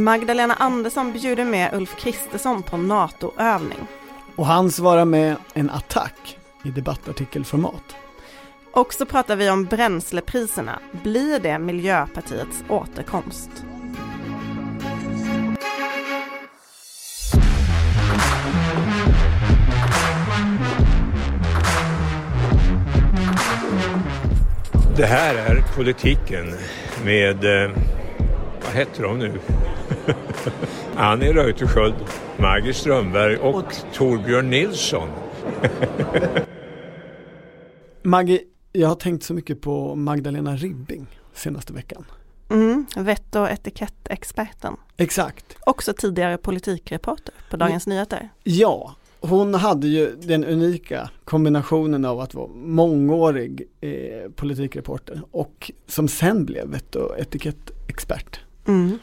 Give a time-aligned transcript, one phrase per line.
[0.00, 3.78] Magdalena Andersson bjuder med Ulf Kristersson på NATO-övning.
[4.36, 7.96] Och han svarar med en attack i debattartikelformat.
[8.72, 10.78] Och så pratar vi om bränslepriserna.
[11.02, 13.50] Blir det Miljöpartiets återkomst?
[24.96, 26.54] Det här är politiken
[27.04, 27.70] med, eh,
[28.64, 29.40] vad heter de nu?
[30.96, 31.94] Annie Reuterskiöld,
[32.36, 35.08] Margit Strömberg och, och Torbjörn Nilsson.
[38.02, 38.40] Maggie,
[38.72, 42.04] jag har tänkt så mycket på Magdalena Ribbing senaste veckan.
[42.50, 44.76] Mm, vett och etikettexperten.
[44.96, 45.56] Exakt.
[45.60, 47.96] Också tidigare politikreporter på Dagens mm.
[47.96, 48.28] Nyheter.
[48.44, 56.08] Ja, hon hade ju den unika kombinationen av att vara mångårig eh, politikreporter och som
[56.08, 58.40] sen blev vett och etikettexpert.
[58.66, 58.98] Mm.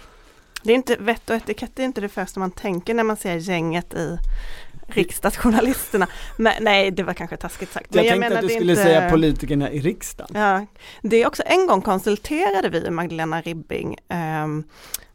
[0.63, 3.35] Det är inte, vett och etikett är inte det första man tänker när man ser
[3.35, 4.19] gänget i
[4.87, 6.07] riksdagsjournalisterna.
[6.37, 7.93] Men, nej, det var kanske taskigt sagt.
[7.93, 8.83] Men jag, jag tänkte att du skulle inte...
[8.83, 10.41] säga politikerna i riksdagen.
[10.41, 10.65] Ja,
[11.01, 14.47] det är också en gång konsulterade vi Magdalena Ribbing eh,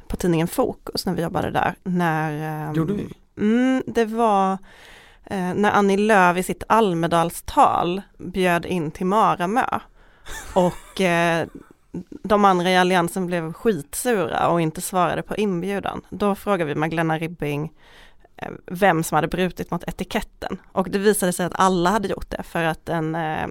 [0.08, 1.74] på tidningen Fokus när vi jobbade där.
[1.82, 3.08] När, eh, Gjorde vi?
[3.38, 4.52] Mm, det var
[5.24, 9.64] eh, när Annie Lööf i sitt Almedalstal bjöd in till Maramö.
[10.54, 11.46] Och eh,
[12.22, 16.02] de andra i alliansen blev skitsura och inte svarade på inbjudan.
[16.10, 17.72] Då frågade vi Magdalena Ribbing
[18.36, 20.58] eh, vem som hade brutit mot etiketten.
[20.72, 23.46] Och det visade sig att alla hade gjort det för att en eh,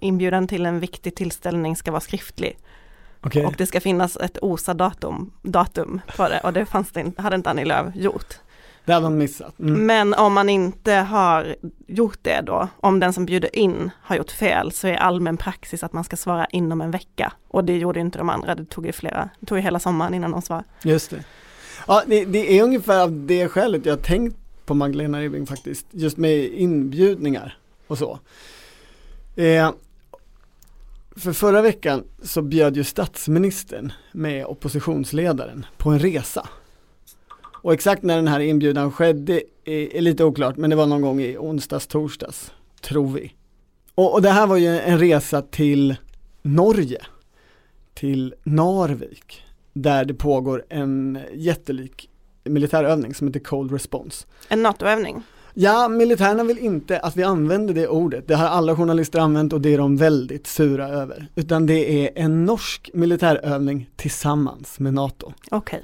[0.00, 2.58] inbjudan till en viktig tillställning ska vara skriftlig.
[3.22, 3.44] Okay.
[3.44, 7.50] Och det ska finnas ett OSA-datum datum på det och det, fanns det, hade inte
[7.50, 8.38] Annie Lööf gjort.
[8.90, 9.58] Det hade man missat.
[9.58, 9.86] Mm.
[9.86, 14.30] Men om man inte har gjort det då, om den som bjuder in har gjort
[14.30, 17.32] fel så är allmän praxis att man ska svara inom en vecka.
[17.48, 20.14] Och det gjorde inte de andra, det tog ju flera, det tog ju hela sommaren
[20.14, 20.64] innan de svarade.
[20.82, 21.24] Just det.
[21.86, 26.16] Ja, det, det är ungefär av det skälet jag tänkt på Magdalena Ribbing faktiskt, just
[26.16, 28.18] med inbjudningar och så.
[29.36, 29.70] Eh,
[31.16, 36.48] för förra veckan så bjöd ju statsministern med oppositionsledaren på en resa
[37.62, 41.20] och exakt när den här inbjudan skedde är, lite oklart, men det var någon gång
[41.20, 43.34] i onsdags, torsdags, tror vi.
[43.94, 45.96] Och, och det här var ju en resa till
[46.42, 47.00] Norge,
[47.94, 52.08] till Narvik, där det pågår en jättelik
[52.44, 54.26] militärövning som heter Cold Response.
[54.48, 55.22] En NATO-övning?
[55.54, 58.28] Ja, militärerna vill inte att vi använder det ordet.
[58.28, 61.26] Det har alla journalister använt och det är de väldigt sura över.
[61.34, 65.32] Utan det är en norsk militärövning tillsammans med NATO.
[65.50, 65.58] Okej.
[65.58, 65.80] Okay.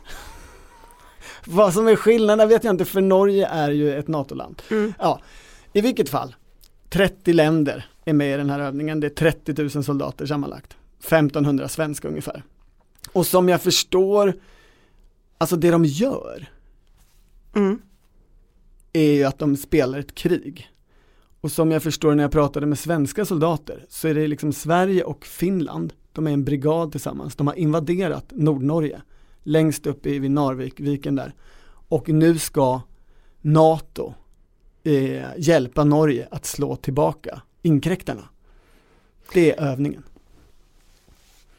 [1.44, 4.62] Vad som är skillnaden vet jag inte för Norge är ju ett NATO-land.
[4.70, 4.94] Mm.
[4.98, 5.20] Ja,
[5.72, 6.34] i vilket fall,
[6.90, 10.76] 30 länder är med i den här övningen, det är 30 000 soldater sammanlagt.
[11.00, 12.42] 1500 svenska ungefär.
[13.12, 14.34] Och som jag förstår,
[15.38, 16.48] alltså det de gör
[17.54, 17.78] mm.
[18.92, 20.70] är ju att de spelar ett krig.
[21.40, 25.04] Och som jag förstår när jag pratade med svenska soldater så är det liksom Sverige
[25.04, 29.00] och Finland, de är en brigad tillsammans, de har invaderat Nordnorge
[29.46, 31.34] längst upp i vid Narvikviken där.
[31.88, 32.80] Och nu ska
[33.40, 34.14] NATO
[34.84, 38.28] eh, hjälpa Norge att slå tillbaka inkräktarna.
[39.32, 40.02] Det är övningen.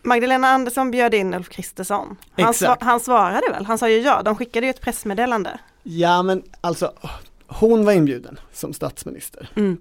[0.01, 2.15] Magdalena Andersson bjöd in Ulf Kristersson.
[2.31, 3.65] Han, sva han svarade väl?
[3.65, 5.59] Han sa ju ja, de skickade ju ett pressmeddelande.
[5.83, 6.93] Ja men alltså,
[7.47, 9.49] hon var inbjuden som statsminister.
[9.55, 9.77] Mm.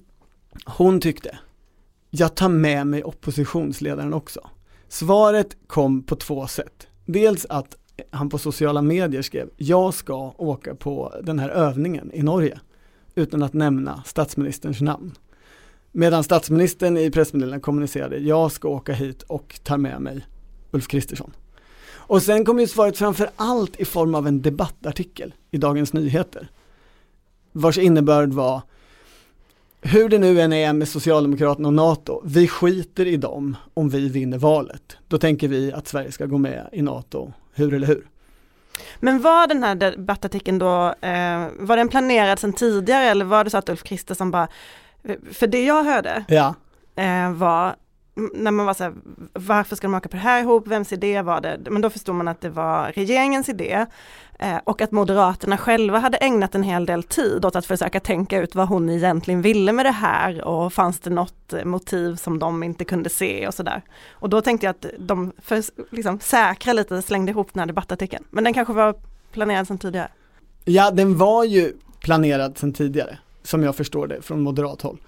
[0.67, 1.39] Hon tyckte,
[2.11, 4.51] jag tar med mig oppositionsledaren också.
[4.89, 6.87] Svaret kom på två sätt.
[7.05, 7.77] Dels att
[8.11, 12.61] han på sociala medier skrev, jag ska åka på den här övningen i Norge
[13.15, 15.15] utan att nämna statsministerns namn.
[15.93, 20.27] Medan statsministern i pressmeddelandet kommunicerade, jag ska åka hit och ta med mig
[20.71, 21.31] Ulf Kristersson.
[21.89, 26.51] Och sen kom ju svaret framför allt i form av en debattartikel i Dagens Nyheter.
[27.53, 28.63] Vars innebörd var,
[29.87, 34.09] hur det nu än är med Socialdemokraterna och NATO, vi skiter i dem om vi
[34.09, 34.97] vinner valet.
[35.09, 38.07] Då tänker vi att Sverige ska gå med i NATO hur eller hur?
[39.01, 43.51] Men var den här debattartikeln då, eh, var den planerad sedan tidigare eller var det
[43.51, 44.49] så att Ulf Kristersson bara,
[45.33, 46.55] för det jag hörde ja.
[46.97, 47.77] eh, var
[48.35, 48.93] när man var så här,
[49.33, 51.59] varför ska de åka på det här ihop, vems idé var det?
[51.71, 53.87] Men då förstod man att det var regeringens idé
[54.39, 58.41] eh, och att Moderaterna själva hade ägnat en hel del tid åt att försöka tänka
[58.41, 62.39] ut vad hon egentligen ville med det här och fanns det något eh, motiv som
[62.39, 63.83] de inte kunde se och sådär.
[64.11, 68.25] Och då tänkte jag att de för liksom säkra lite slängde ihop den här debattartikeln.
[68.31, 68.95] Men den kanske var
[69.33, 70.09] planerad sedan tidigare?
[70.65, 74.99] Ja, den var ju planerad sedan tidigare, som jag förstår det, från moderat håll.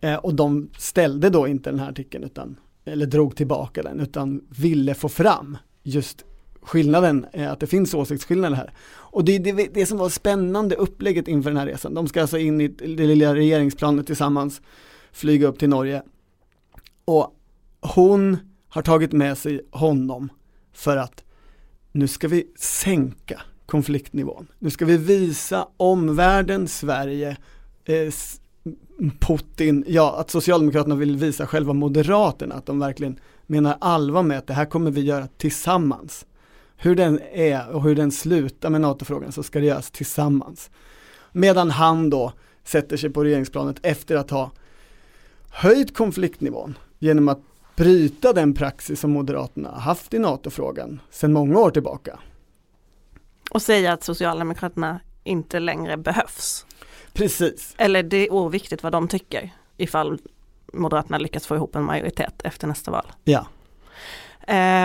[0.00, 4.40] Eh, och de ställde då inte den här artikeln utan, eller drog tillbaka den, utan
[4.48, 6.24] ville få fram just
[6.62, 8.72] skillnaden, eh, att det finns åsiktsskillnader här.
[8.90, 11.94] Och det är det, det som var spännande upplägget inför den här resan.
[11.94, 14.60] De ska alltså in i det lilla regeringsplanet tillsammans,
[15.12, 16.02] flyga upp till Norge.
[17.04, 17.34] Och
[17.80, 18.36] hon
[18.68, 20.28] har tagit med sig honom
[20.72, 21.24] för att
[21.92, 24.46] nu ska vi sänka konfliktnivån.
[24.58, 27.36] Nu ska vi visa omvärlden, Sverige,
[27.84, 28.12] eh,
[29.20, 34.46] Putin, ja att Socialdemokraterna vill visa själva Moderaterna att de verkligen menar allvar med att
[34.46, 36.26] det här kommer vi göra tillsammans.
[36.76, 40.70] Hur den är och hur den slutar med NATO-frågan så ska det göras tillsammans.
[41.32, 42.32] Medan han då
[42.64, 44.50] sätter sig på regeringsplanet efter att ha
[45.50, 47.40] höjt konfliktnivån genom att
[47.76, 52.18] bryta den praxis som Moderaterna haft i NATO-frågan sedan många år tillbaka.
[53.50, 56.66] Och säga att Socialdemokraterna inte längre behövs.
[57.12, 57.74] Precis.
[57.78, 60.18] Eller det är oviktigt vad de tycker ifall
[60.72, 63.06] Moderaterna lyckas få ihop en majoritet efter nästa val.
[63.24, 63.46] Ja.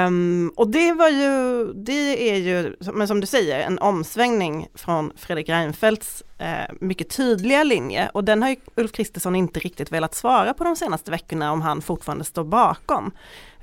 [0.08, 5.12] Um, och det var ju, det är ju, men som du säger, en omsvängning från
[5.16, 10.16] Fredrik Reinfeldts uh, mycket tydliga linje och den har ju Ulf Kristersson inte riktigt velat
[10.16, 13.12] svara på de senaste veckorna om han fortfarande står bakom.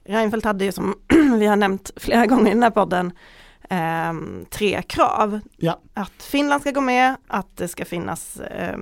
[0.04, 0.94] Reinfeldt hade ju som
[1.38, 3.12] vi har nämnt flera gånger i den här podden
[3.70, 4.12] eh,
[4.50, 5.40] tre krav.
[5.56, 5.81] Ja.
[5.94, 8.78] Att Finland ska gå med, att det ska finnas eh,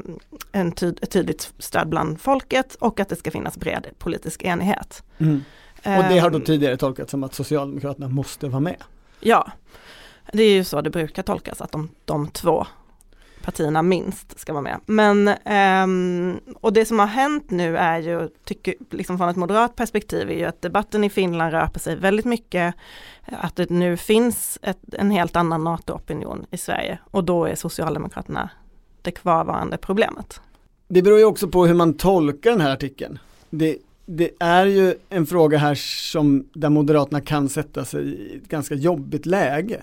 [0.53, 5.03] en tyd ett tydligt stöd bland folket och att det ska finnas bred politisk enighet.
[5.19, 5.43] Mm.
[5.83, 8.77] Och det har då Ehm, tidigare tolkats som att Socialdemokraterna måste vara med.
[9.21, 9.53] Ja,
[10.33, 12.67] det är ju så det brukar tolkas att de, de två
[13.49, 14.81] partierna minst ska vara med.
[14.87, 19.77] Men, ehm, och det som har hänt nu är ju, tycker, liksom från ett moderat
[19.77, 22.75] perspektiv, är ju att debatten i Finland rör på sig väldigt mycket,
[23.23, 28.51] att det nu finns ett, en helt annan NATO-opinion i Sverige och då är Socialdemokraterna
[29.03, 30.41] det kvarvarande problemet.
[30.89, 33.19] Det beror ju också på hur man tolkar den här artikeln.
[33.51, 35.75] Det, det är ju en fråga här
[36.11, 39.83] som där Moderaterna kan sätta sig i ett ganska jobbigt läge.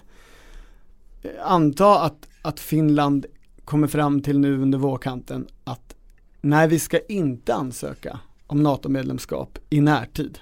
[1.44, 3.26] Anta att, att Finland
[3.66, 5.96] kommer fram till nu under vårkanten att
[6.42, 10.40] nej, vi ska inte ansöka om NATO-medlemskap i närtid.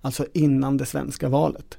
[0.00, 1.78] Alltså innan det svenska valet.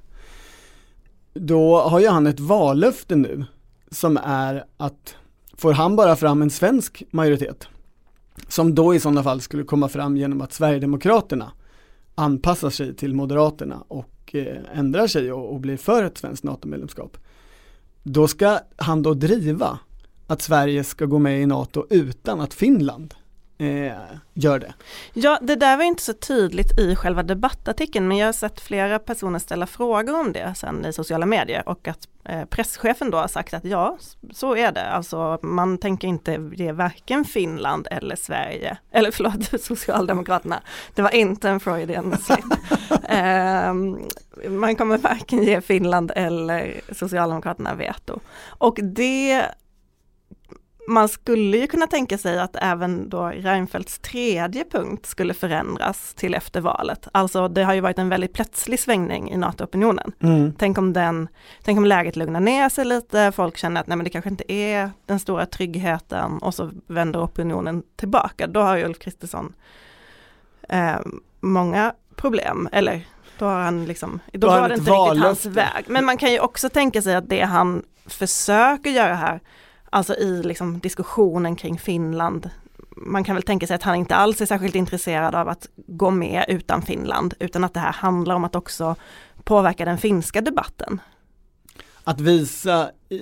[1.33, 3.45] Då har ju han ett vallöfte nu
[3.91, 5.15] som är att
[5.53, 7.67] får han bara fram en svensk majoritet
[8.47, 11.51] som då i sådana fall skulle komma fram genom att Sverigedemokraterna
[12.15, 17.17] anpassar sig till Moderaterna och eh, ändrar sig och, och blir för ett svenskt NATO-medlemskap.
[18.03, 19.79] Då ska han då driva
[20.27, 23.13] att Sverige ska gå med i NATO utan att Finland
[23.57, 24.74] eh, gör det.
[25.13, 29.00] Ja, det där var inte så tydligt i själva debattartikeln, men jag har sett flera
[29.00, 33.27] personer ställa frågor om det sen i sociala medier och att eh, presschefen då har
[33.27, 33.97] sagt att ja,
[34.33, 34.89] så är det.
[34.89, 40.62] Alltså man tänker inte ge varken Finland eller Sverige, eller förlåt, Socialdemokraterna.
[40.95, 42.45] Det var inte en Freudian slip.
[43.09, 43.73] eh,
[44.50, 48.19] man kommer varken ge Finland eller Socialdemokraterna veto.
[48.47, 49.45] Och det
[50.88, 56.34] man skulle ju kunna tänka sig att även då Reinfeldts tredje punkt skulle förändras till
[56.34, 57.07] efter valet.
[57.12, 60.12] Alltså det har ju varit en väldigt plötslig svängning i NATO-opinionen.
[60.19, 60.54] Mm.
[60.57, 61.28] Tänk om den,
[61.63, 64.54] tänk om läget lugnar ner sig lite, folk känner att nej men det kanske inte
[64.54, 68.48] är den stora tryggheten och så vänder opinionen tillbaka.
[68.48, 69.54] Då har ju Ulf Kristersson
[70.69, 71.00] eh,
[71.40, 73.07] många problem, eller
[73.40, 75.86] då har han liksom, då, Då var det inte riktigt hans väg.
[75.88, 79.40] Men man kan ju också tänka sig att det han försöker göra här,
[79.89, 82.49] alltså i liksom diskussionen kring Finland,
[82.97, 86.11] man kan väl tänka sig att han inte alls är särskilt intresserad av att gå
[86.11, 88.95] med utan Finland, utan att det här handlar om att också
[89.44, 91.01] påverka den finska debatten.
[92.03, 93.15] Att visa i,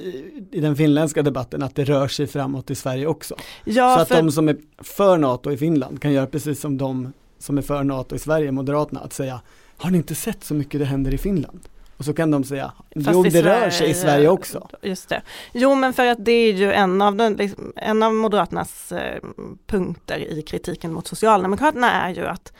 [0.51, 3.35] i den finländska debatten att det rör sig framåt i Sverige också.
[3.63, 6.77] Ja, Så att för, de som är för NATO i Finland kan göra precis som
[6.77, 9.41] de som är för NATO i Sverige, Moderaterna, att säga
[9.77, 11.59] Har ni inte sett så mycket det händer i Finland?
[11.97, 14.67] Och så kan de säga, Fast jo det rör sig i Sverige- Sverige också.
[14.81, 15.21] Just det.
[15.53, 19.19] Jo men för att det är ju en av, den, liksom, en av Moderaternas eh,
[19.67, 22.53] punkter i kritiken mot Socialdemokraterna är ju att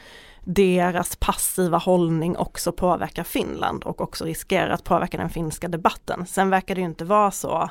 [0.44, 6.26] deras passiva hållning också påverkar Finland och också riskerar att påverka den finska debatten.
[6.26, 7.70] Sen verkar det ju inte vara så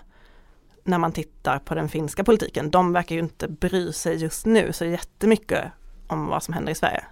[0.85, 2.71] när man tittar på den finska politiken.
[2.71, 5.65] De verkar ju inte bry sig just nu så jättemycket
[6.07, 7.05] om vad som händer i Sverige.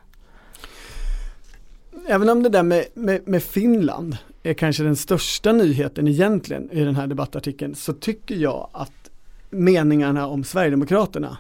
[2.06, 6.84] Även om det där med, med, med Finland är kanske den största nyheten egentligen i
[6.84, 9.11] den här debattartikeln så tycker jag att
[9.50, 11.38] meningarna om Sverigedemokraterna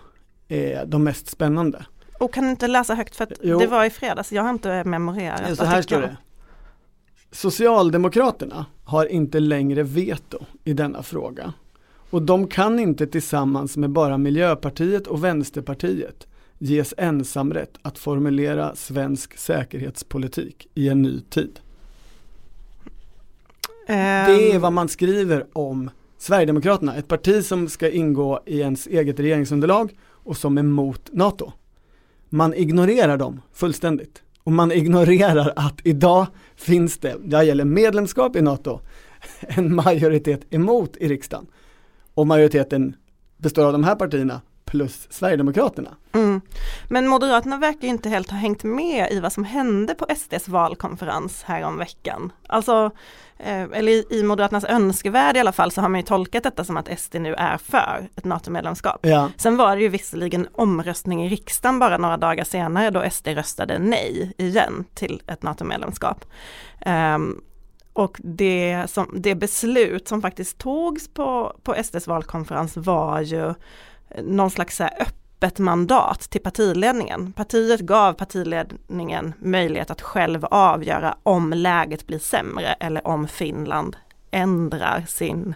[0.48, 1.86] är de mest spännande.
[2.18, 3.58] Och kan du inte läsa högt för att Jo.
[3.58, 5.56] det var i fredags, jag har inte memorerat.
[5.58, 6.16] Så här står det.
[7.30, 11.52] Socialdemokraterna har inte längre veto i denna fråga.
[12.10, 16.26] Och de kan inte tillsammans med bara Miljöpartiet och Vänsterpartiet
[16.58, 21.60] ges ensamrätt att formulera svensk säkerhetspolitik i en ny tid.
[23.92, 24.36] Ehm.
[24.36, 29.20] Det är vad man skriver om Sverigedemokraterna, ett parti som ska ingå i ens eget
[29.20, 31.52] regeringsunderlag och som är mot NATO.
[32.28, 34.22] Man ignorerar dem fullständigt.
[34.44, 38.80] Och man ignorerar att idag finns det, det gäller medlemskap i NATO,
[39.40, 41.46] en majoritet emot i riksdagen.
[42.14, 42.96] Och majoriteten
[43.36, 44.40] består av de här partierna
[44.72, 45.90] plus Sverigedemokraterna.
[46.12, 46.40] Mm.
[46.88, 51.42] Men Moderaterna verkar inte helt ha hängt med i vad som hände på SDs valkonferens
[51.42, 52.32] här om veckan.
[52.46, 52.90] Alltså,
[53.38, 56.64] eh, eller i, i Moderaternas önskevärld i alla fall så har man ju tolkat detta
[56.64, 59.06] som att SD nu är för ett NATO-medlemskap.
[59.06, 59.30] Ja.
[59.36, 63.78] Sen var det ju visserligen omröstning i riksdagen bara några dagar senare då SD röstade
[63.78, 66.24] nej igen till ett NATO-medlemskap.
[66.86, 67.42] Um,
[67.92, 73.54] och det, som, det beslut som faktiskt togs på, på SDs valkonferens var ju
[74.22, 77.32] någon slags öppet mandat till partiledningen.
[77.32, 83.96] Partiet gav partiledningen möjlighet att själv avgöra om läget blir sämre eller om Finland
[84.30, 85.54] ändrar sin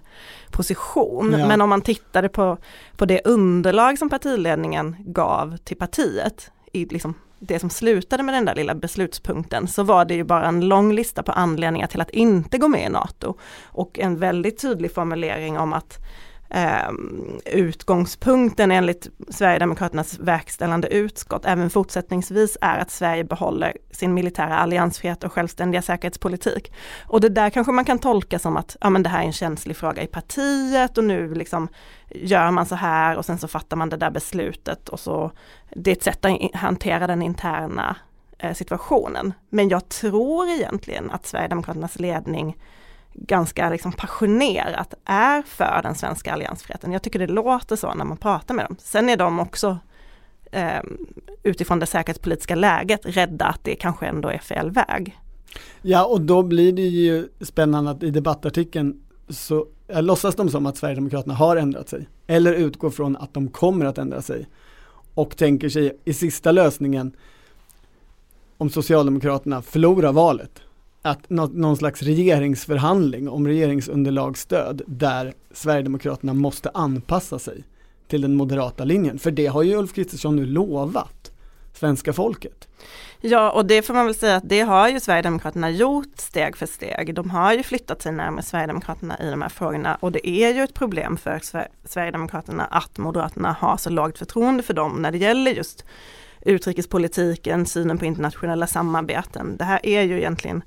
[0.51, 1.35] position.
[1.39, 1.49] Ja.
[1.49, 2.59] Men om man tittade på,
[2.97, 8.45] på det underlag som partiledningen gav till partiet i liksom det som slutade med den
[8.45, 12.11] där lilla beslutspunkten så var det ju bara en lång lista på anledningar till att
[12.11, 15.99] inte gå med i NATO och en väldigt tydlig formulering om att
[16.51, 16.91] eh,
[17.45, 25.33] utgångspunkten enligt Sverigedemokraternas verkställande utskott även fortsättningsvis är att Sverige behåller sin militära alliansfrihet och
[25.33, 26.73] självständiga säkerhetspolitik.
[27.07, 29.33] Och det där kanske man kan tolka som att ja, men det här är en
[29.33, 31.69] känslig fråga i partiet och nu liksom
[32.09, 35.31] gör man så här och sen så fattar man det där beslutet och så
[35.75, 37.97] det är ett sätt att hantera den interna
[38.39, 39.33] eh, situationen.
[39.51, 42.57] Men jag tror egentligen att Sverigedemokraternas ledning
[43.17, 46.93] ganska liksom passionerat är för den svenska alliansfriheten.
[46.93, 48.77] Jag tycker det låter så när man pratar med dem.
[48.79, 49.79] Sen är de också
[50.53, 50.81] eh,
[51.43, 55.19] utifrån det säkerhetspolitiska läget rädda att det kanske ändå är fel väg.
[55.83, 60.67] Ja och då blir det ju spännande att i debattartikeln så äh, låtsas de som
[60.67, 62.09] att Sverigedemokraterna har ändrat sig.
[62.27, 64.47] Eller utgår från att de kommer att ändra sig.
[65.15, 67.13] Och tänker sig i sista lösningen
[68.59, 70.63] om Socialdemokraterna förlorar valet
[71.07, 77.65] att någon slags regeringsförhandling om regeringsunderlagsstöd där Sverigedemokraterna måste anpassa sig
[78.09, 79.19] till den moderata linjen.
[79.19, 81.33] För det har ju Ulf Kristersson nu lovat
[81.73, 82.69] svenska folket.
[83.21, 86.67] Ja, och det får man väl säga att det har ju Sverigedemokraterna gjort steg för
[86.67, 87.15] steg.
[87.15, 90.63] De har ju flyttat sig närmare Sverigedemokraterna i de här frågorna och det är ju
[90.63, 91.41] ett problem för
[91.85, 95.85] Sverigedemokraterna att Moderaterna har så lågt förtroende för dem när det gäller just
[96.41, 99.57] utrikespolitiken, synen på internationella samarbeten.
[99.57, 100.63] Det här är ju egentligen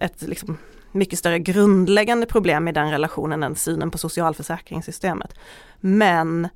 [0.00, 0.58] ett liksom
[0.92, 5.34] mycket större grundläggande problem i den relationen än synen på socialförsäkringssystemet.
[5.80, 6.48] Men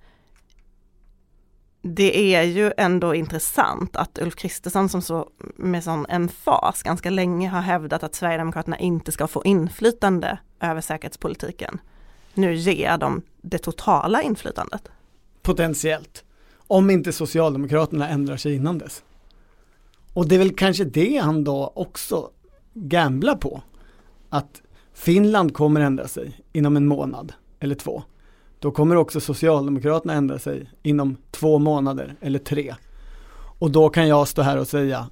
[1.82, 7.48] det är ju ändå intressant att Ulf Kristersson som så med sån emfas ganska länge
[7.48, 11.78] har hävdat att Sverigedemokraterna inte ska få inflytande över säkerhetspolitiken.
[12.34, 14.88] Nu ger de det totala inflytandet.
[15.42, 16.24] Potentiellt.
[16.56, 19.02] Om inte Socialdemokraterna ändrar sig innan dess.
[20.14, 22.30] Och det är väl kanske det han då också
[22.74, 23.62] gambla på
[24.28, 24.62] att
[24.92, 28.02] Finland kommer ändra sig inom en månad eller två.
[28.58, 32.74] Då kommer också Socialdemokraterna ändra sig inom två månader eller tre.
[33.58, 35.06] Och då kan jag stå här och säga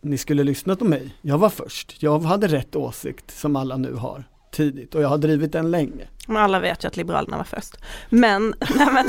[0.00, 1.16] ni skulle lyssnat på mig.
[1.22, 2.02] Jag var först.
[2.02, 6.08] Jag hade rätt åsikt som alla nu har tidigt och jag har drivit den länge.
[6.26, 7.76] Men alla vet ju att Liberalerna var först.
[8.08, 9.06] Men, nej men,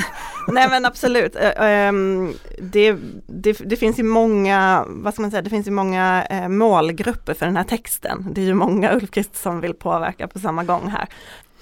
[0.48, 2.98] nej men absolut, ehm, det,
[3.28, 7.34] det, det, finns ju många, vad ska man säga, det finns ju många eh, målgrupper
[7.34, 8.28] för den här texten.
[8.32, 11.08] Det är ju många Ulf Kristersson vill påverka på samma gång här.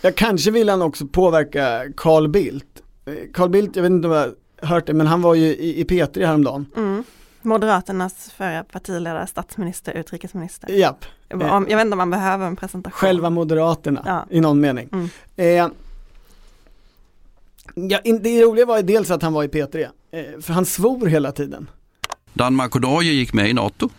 [0.02, 2.82] Ja, kanske vill han också påverka Carl Bildt.
[3.06, 5.46] Eh, Carl Bildt, jag vet inte om jag har hört det, men han var ju
[5.46, 6.66] i, i P3 häromdagen.
[6.78, 7.04] Mm.
[7.44, 10.70] Moderaternas förra partiledare, statsminister, utrikesminister.
[10.70, 11.06] Japp.
[11.28, 12.98] Jag vet inte om man behöver en presentation.
[12.98, 14.26] Själva Moderaterna ja.
[14.30, 14.90] i någon mening.
[14.92, 15.10] Mm.
[15.36, 15.46] Eh,
[17.76, 21.08] ja, det roliga var ju dels att han var i P3, eh, för han svor
[21.08, 21.70] hela tiden.
[22.34, 23.90] Danmark och Norge gick med i NATO.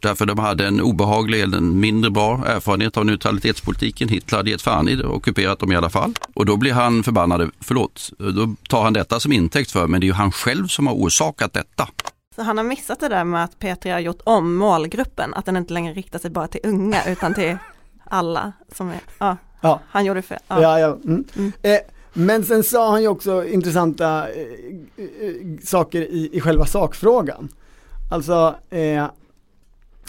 [0.00, 4.08] Därför de hade en obehaglig eller en mindre bra erfarenhet av neutralitetspolitiken.
[4.08, 6.14] Hitler hade gett fan i det och ockuperat dem i alla fall.
[6.34, 10.04] Och då blir han förbannad, förlåt, då tar han detta som intäkt för, men det
[10.04, 11.88] är ju han själv som har orsakat detta.
[12.34, 15.56] Så han har missat det där med att P3 har gjort om målgruppen, att den
[15.56, 17.56] inte längre riktar sig bara till unga utan till
[18.04, 19.80] alla som är, ja, ja.
[19.88, 20.38] han gjorde fel.
[20.48, 20.62] Ja.
[20.62, 20.98] ja, ja.
[21.04, 21.24] Mm.
[21.36, 21.52] Mm.
[21.62, 21.78] Eh,
[22.12, 24.42] men sen sa han ju också intressanta eh,
[24.96, 27.48] eh, saker i, i själva sakfrågan.
[28.10, 29.06] Alltså, eh,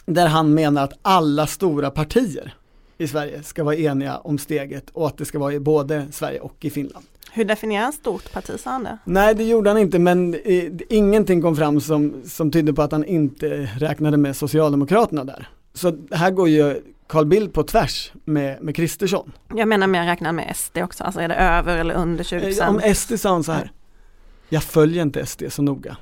[0.06, 2.54] där han menar att alla stora partier
[2.98, 6.40] i Sverige ska vara eniga om steget och att det ska vara i både Sverige
[6.40, 7.06] och i Finland.
[7.36, 8.98] Hur definierar han stort parti, sa han det?
[9.06, 12.92] Nej det gjorde han inte men eh, ingenting kom fram som, som tydde på att
[12.92, 15.50] han inte räknade med Socialdemokraterna där.
[15.74, 19.32] så här går ju Carl Bildt på tvärs med, med Kristersson.
[19.56, 22.70] Jag menar mer räkna med SD också, alltså är det över eller under 20 Eh,
[22.70, 23.72] Om SD sa han så här,
[24.50, 25.98] jag följer inte SD så noga.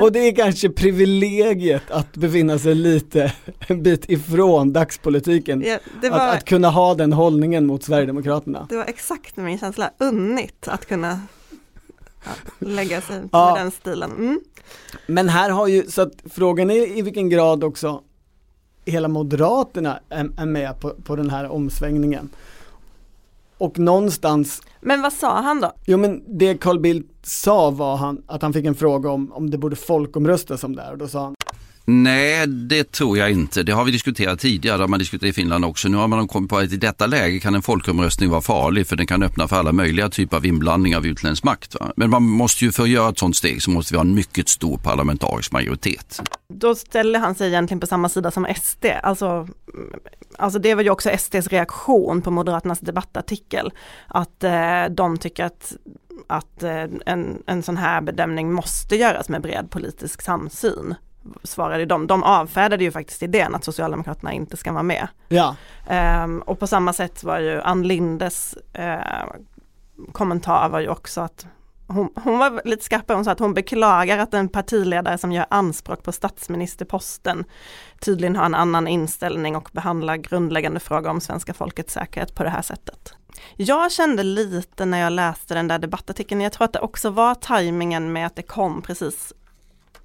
[0.00, 3.32] Och det är kanske privilegiet att befinna sig lite
[3.68, 5.62] en bit ifrån dagspolitiken.
[5.66, 8.66] Ja, var, Att, att kunna ha den hållningen mot Sverigedemokraterna.
[8.70, 11.20] det var exakt min känsla, unnigt att kunna
[12.24, 13.54] ja, lägga sig Ja.
[13.54, 14.10] med den stilen.
[14.10, 14.40] Mm.
[15.06, 18.02] Men här har ju, så att frågan är i vilken grad också
[18.84, 22.28] hela Moderaterna är, är med på, på den här omsvängningen.
[23.58, 25.72] Och någonstans, Men vad sa han då?
[25.86, 29.50] jo men det Carl Bildt sa var han, att han fick en fråga om, om
[29.50, 31.34] det borde folkomröstas om det här och då sa han
[31.86, 33.62] Nej, det tror jag inte.
[33.62, 35.88] Det har vi diskuterat tidigare, det har man diskuterat i Finland också.
[35.88, 38.96] Nu har man kommit på att i detta läge kan en folkomröstning vara farlig för
[38.96, 41.74] den kan öppna för alla möjliga typer av inblandning av utländsk makt.
[41.74, 41.92] Va?
[41.96, 44.14] Men man måste ju för att göra ett sådant steg så måste vi ha en
[44.14, 46.22] mycket stor parlamentarisk majoritet.
[46.48, 48.86] Då ställer han sig egentligen på samma sida som SD.
[49.02, 49.48] Alltså,
[50.38, 53.72] alltså det var ju också SDs reaktion på Moderaternas debattartikel.
[54.08, 55.76] Att eh, de tycker att,
[56.26, 60.94] att eh, en, en sån här bedömning måste göras med bred politisk samsyn.
[61.42, 62.06] Svarade de.
[62.06, 65.08] De avfärdade ju faktiskt idén att Socialdemokraterna inte ska vara med.
[65.28, 69.24] ja, Ehm, och på samma sätt var ju Ann Lindes eh,
[70.12, 71.46] kommentar var ju också att
[71.86, 75.46] hon, hon var lite skarpare, hon sa att hon beklagar att en partiledare som gör
[75.50, 77.44] anspråk på statsministerposten
[78.00, 82.50] tydligen har en annan inställning och behandlar grundläggande frågor om svenska folkets säkerhet på det
[82.50, 83.14] här sättet.
[83.56, 87.34] Jag kände lite när jag läste den där debattartikeln, jag tror att det också var
[87.34, 89.32] tajmingen med att det kom precis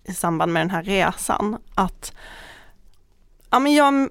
[0.10, 2.14] i samband med den här resan, att
[3.50, 4.10] ja, men jag,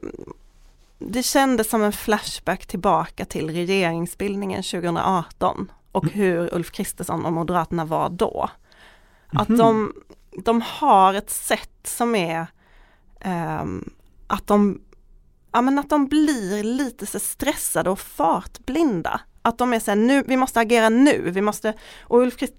[0.98, 7.84] det kändes som en flashback tillbaka till regeringsbildningen 2018 och hur Ulf Kristersson och Moderaterna
[7.84, 8.50] var då.
[9.26, 9.92] Att de,
[10.44, 12.46] de har ett sätt som är
[13.20, 13.90] ehm,
[14.26, 14.80] att de
[15.52, 19.20] Ja men att de blir lite så stressade och fartblinda.
[19.42, 22.54] Att de är så här, nu, vi måste agera nu, vi måste, och Ulf Krist,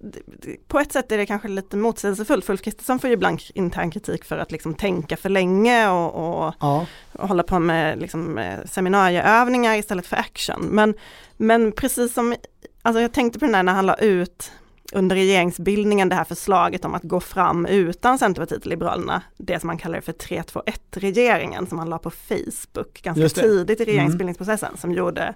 [0.68, 3.90] på ett sätt är det kanske lite motsägelsefullt för Ulf Kristersson får ju ibland intern
[3.90, 8.38] kritik för att liksom tänka för länge och, och ja, och hålla på med liksom,
[8.38, 10.66] eh, seminarieövningar istället för action.
[10.70, 10.94] Men,
[11.36, 12.34] men precis som,
[12.82, 14.52] alltså jag tänkte på den där när han la ut
[14.92, 19.66] under regeringsbildningen det här förslaget om att gå fram utan Centerpartiet och Liberalerna, det som
[19.66, 25.34] man kallar för 321-regeringen som han la på Facebook ganska tidigt i regeringsbildningsprocessen som gjorde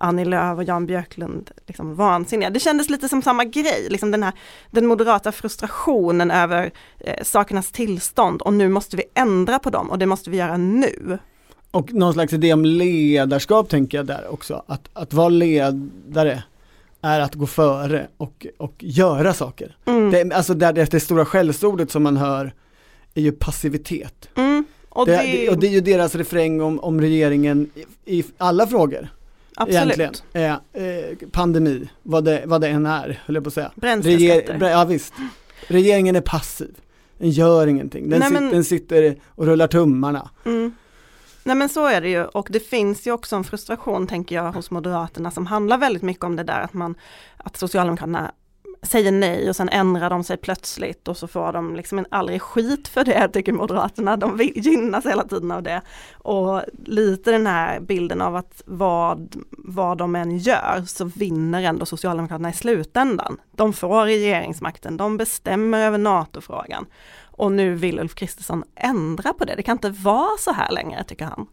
[0.00, 2.50] Annie Lööf och Jan Björklund liksom vansinniga.
[2.50, 4.32] Det kändes lite som samma grej, liksom den här
[4.70, 9.98] den moderata frustrationen över eh, sakernas tillstånd och nu måste vi ändra på dem och
[9.98, 11.18] det måste vi göra nu.
[11.70, 14.62] och någon slags idé om ledarskap tänker jag där också.
[14.66, 16.42] Att, att vara ledare
[17.02, 19.76] är att gå före och, och göra saker.
[19.84, 20.10] Mm.
[20.10, 22.54] Det, alltså det, det stora skällsordet som man hör
[23.14, 24.28] är ju passivitet.
[24.36, 24.64] Mm.
[24.88, 27.70] Och det, det, det, och det är ju deras refräng om, om regeringen
[28.04, 29.08] i, i alla frågor.
[29.62, 30.24] Absolut.
[30.32, 30.58] Eh, eh,
[31.32, 33.72] pandemi, vad det, vad det än är, höll jag på att säga.
[33.74, 34.54] Bränsleskatter.
[34.58, 35.14] bre- ja visst.
[35.66, 36.74] Regeringen är passiv.
[37.18, 38.10] Den gör ingenting.
[38.10, 40.30] Den, Nej, sit, men- den sitter och rullar tummarna.
[40.46, 40.74] Mm.
[41.44, 44.52] Nej men så är det ju och det finns ju också en frustration tänker jag
[44.52, 46.94] hos Moderaterna som handlar väldigt mycket om det där att man
[47.36, 48.32] att Socialdemokraterna
[48.82, 52.88] säger nej och sen ändrar de sig plötsligt och så får de liksom aldrig skit
[52.88, 54.16] för det tycker Moderaterna.
[54.16, 55.82] De gynnas hela tiden av det.
[56.12, 61.86] Och lite den här bilden av att vad, vad de än gör så vinner ändå
[61.86, 63.36] Socialdemokraterna i slutändan.
[63.52, 66.86] De får regeringsmakten, de bestämmer över NATO-frågan.
[67.22, 69.54] Och nu vill Ulf Kristersson ändra på det.
[69.56, 71.46] Det kan inte vara så här längre tycker han.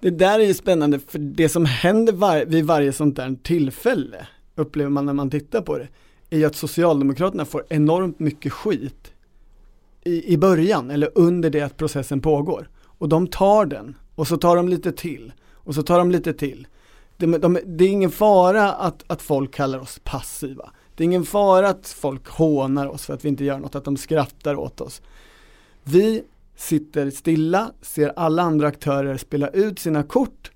[0.00, 4.26] Det där är ju spännande för det som händer var, vid varje sånt där tillfälle
[4.54, 5.88] upplever man när man tittar på det
[6.32, 9.12] är ju att Socialdemokraterna får enormt mycket skit
[10.04, 12.68] i, i början eller under det att processen pågår.
[12.84, 16.32] Och de tar den och så tar de lite till och så tar de lite
[16.32, 16.66] till.
[17.16, 20.70] Det, de, det är ingen fara att, att folk kallar oss passiva.
[20.94, 23.84] Det är ingen fara att folk hånar oss för att vi inte gör något, att
[23.84, 25.02] de skrattar åt oss.
[25.82, 26.22] Vi
[26.56, 30.50] sitter stilla, ser alla andra aktörer spela ut sina kort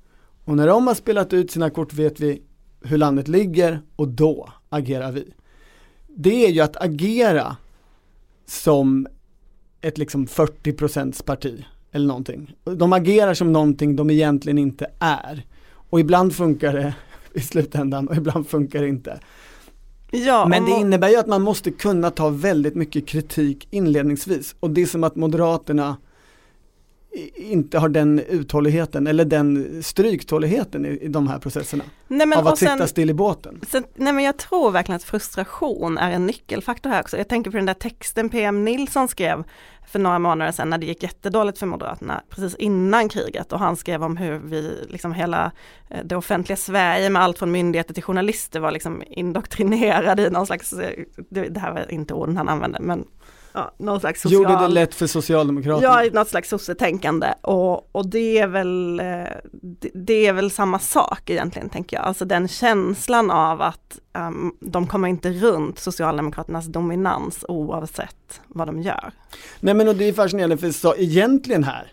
[0.45, 2.43] och när de har spelat ut sina kort vet vi
[2.81, 5.33] hur landet ligger och då agerar vi.
[6.19, 7.57] Det är ju att agera
[8.47, 9.07] som
[9.81, 12.55] ett liksom 40% parti eller någonting.
[12.65, 15.47] De agerar som någonting de egentligen inte är.
[15.91, 16.95] Och ibland funkar det
[17.35, 19.21] i slutändan och ibland funkar det inte.
[20.11, 24.71] Ja, Men det innebär ju att man måste kunna ta väldigt mycket kritik inledningsvis och
[24.71, 25.97] det är som att Moderaterna
[27.37, 31.85] inte har den uthålligheten eller den stryktåligheten i, i de här processerna.
[32.09, 33.61] Nej, men, av att sen, sitta still i båten.
[33.69, 37.16] Sen, nej men jag tror verkligen att frustration är en nyckelfaktor här också.
[37.16, 39.45] Jag tänker på den där texten PM Nilsson skrev
[39.87, 43.77] för några månader sedan när det gick jättedåligt för Moderaterna precis innan kriget och han
[43.77, 45.53] skrev om hur vi, liksom hela
[45.90, 50.47] eh, det offentliga Sverige med allt från myndigheter till journalister var liksom indoktrinerade i någon
[50.47, 53.05] slags, eh, det här var inte orden han använde men
[53.57, 54.42] ja, någon slags social...
[54.42, 56.05] Gjorde det lätt för Socialdemokraterna?
[56.05, 59.05] Ja, något slags sossetänkande och, och det är väl eh,
[59.53, 64.57] det, det, är väl samma sak egentligen tänker jag, alltså den känslan av att um,
[64.61, 69.12] de kommer inte runt Socialdemokraternas dominans oavsett vad de gör.
[69.61, 71.92] Nej men och det är fascinerande för så, egentligen här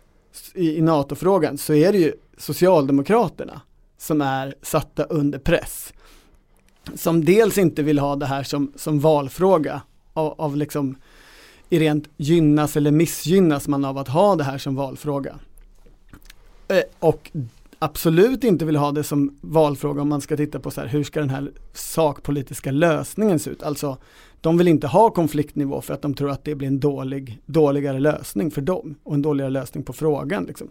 [0.54, 3.62] i, i NATO-frågan så är det ju Socialdemokraterna
[3.98, 5.94] som är satta under press.
[6.96, 9.82] Som dels inte vill ha det här som, som valfråga
[10.14, 10.96] av, av liksom
[11.80, 15.40] rent gynnas eller missgynnas man av att ha det här som valfråga.
[16.68, 17.32] Eh, och
[17.80, 21.04] absolut inte vill ha det som valfråga om man ska titta på så här, hur
[21.04, 23.64] ska den här sakpolitiska lösningen se ut?
[23.64, 23.98] Alltså,
[24.42, 28.00] de vill inte ha konfliktnivå för att de tror att det blir en dålig, dåligare
[28.00, 30.44] lösning för dem och en dåligare lösning på frågan.
[30.44, 30.70] Liksom.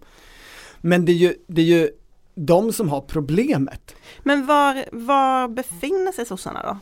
[0.81, 1.91] Men det är, ju, det är ju
[2.35, 3.95] de som har problemet.
[4.23, 6.79] Men var, var befinner sig sossarna då?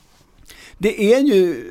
[0.79, 1.65] Det är ju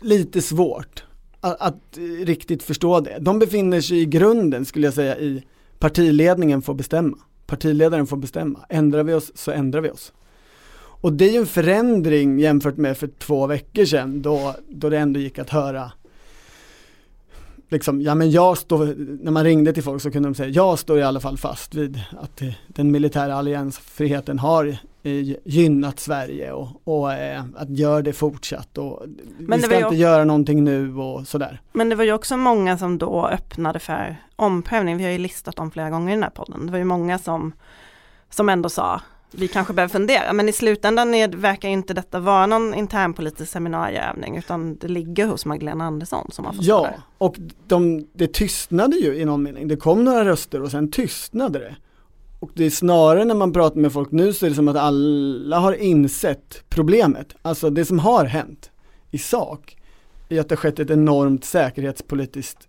[0.00, 1.05] lite svårt
[1.40, 3.18] att, att, riktigt förstå det.
[3.20, 5.44] De befinner sig i grunden skulle jag säga i
[5.78, 7.16] partiledningen får bestämma.
[7.46, 8.66] Partiledaren får bestämma.
[8.68, 10.12] Ändrar vi oss så ändrar vi oss.
[11.00, 14.98] Och det är ju en förändring jämfört med för två veckor sedan då, då det
[14.98, 15.92] ändå gick att höra
[17.68, 20.78] liksom, ja men jag står, när man ringde till folk så kunde de säga, jag
[20.78, 24.76] står i alla fall fast vid att den militära alliansfriheten har
[25.44, 29.02] gynnat Sverige och, och eh, att göra det fortsatt och
[29.38, 31.60] men vi ska inte göra någonting nu och sådär.
[31.72, 35.58] Men det var ju också många som då öppnade för omprövning, vi har ju listat
[35.58, 37.52] om flera gånger i den här podden, det var ju många som,
[38.30, 42.46] som ändå sa vi kanske behöver fundera, men i slutändan är, verkar inte detta vara
[42.46, 47.36] någon internpolitisk seminarieövning utan det ligger hos Magdalena Andersson som har fått Ja, och
[47.66, 49.68] de, det tystnade ju i någon mening.
[49.68, 51.76] Det kom några röster och sen tystnade det.
[52.40, 54.76] Och det är snarare när man pratar med folk nu så är det som att
[54.76, 57.34] alla har insett problemet.
[57.42, 58.70] Alltså det som har hänt
[59.10, 59.76] i sak
[60.28, 62.68] är att det har skett ett enormt säkerhetspolitiskt,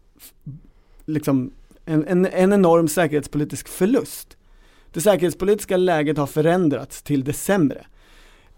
[1.06, 1.52] liksom
[1.86, 4.37] en, en, en enorm säkerhetspolitisk förlust.
[4.98, 7.86] Det säkerhetspolitiska läget har förändrats till det sämre.